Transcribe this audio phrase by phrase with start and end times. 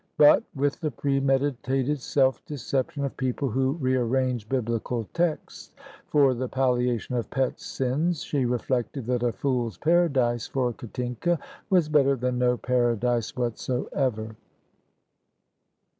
[0.17, 5.69] But, with the premeditated self deception of people who rearrange biblical texts
[6.07, 11.37] for the palliation of pet sins, she reflected that a fool's paradise for Katinka
[11.69, 14.35] was better than no paradise whatsoever.